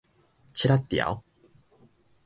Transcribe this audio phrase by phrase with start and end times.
[0.51, 1.23] 拭仔條